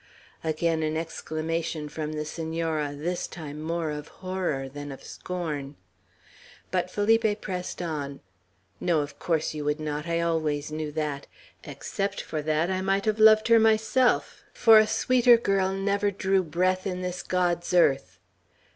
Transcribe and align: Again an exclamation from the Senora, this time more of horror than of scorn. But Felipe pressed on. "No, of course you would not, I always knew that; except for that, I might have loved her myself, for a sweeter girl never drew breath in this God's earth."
Again 0.43 0.81
an 0.81 0.97
exclamation 0.97 1.87
from 1.87 2.13
the 2.13 2.25
Senora, 2.25 2.95
this 2.95 3.27
time 3.27 3.61
more 3.61 3.91
of 3.91 4.07
horror 4.25 4.67
than 4.67 4.91
of 4.91 5.03
scorn. 5.03 5.75
But 6.71 6.89
Felipe 6.89 7.39
pressed 7.39 7.83
on. 7.83 8.19
"No, 8.79 9.01
of 9.01 9.19
course 9.19 9.53
you 9.53 9.63
would 9.65 9.79
not, 9.79 10.07
I 10.07 10.19
always 10.19 10.71
knew 10.71 10.91
that; 10.93 11.27
except 11.63 12.19
for 12.19 12.41
that, 12.41 12.71
I 12.71 12.81
might 12.81 13.05
have 13.05 13.19
loved 13.19 13.47
her 13.49 13.59
myself, 13.59 14.43
for 14.55 14.79
a 14.79 14.87
sweeter 14.87 15.37
girl 15.37 15.71
never 15.71 16.09
drew 16.09 16.41
breath 16.41 16.87
in 16.87 17.03
this 17.03 17.21
God's 17.21 17.71
earth." 17.71 18.17